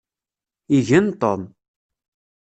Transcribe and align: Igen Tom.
Igen 0.77 1.17
Tom. 1.19 1.41